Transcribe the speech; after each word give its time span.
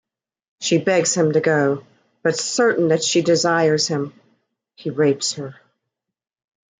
She 0.61 0.79
begs 0.79 1.13
him 1.13 1.31
to 1.33 1.41
go, 1.41 1.85
but 2.23 2.35
certain 2.35 2.87
that 2.87 3.03
she 3.03 3.21
desires 3.21 3.87
him, 3.87 4.19
he 4.73 4.89
rapes 4.89 5.33
her. 5.33 5.57